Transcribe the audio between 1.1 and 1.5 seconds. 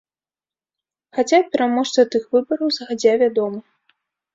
Хаця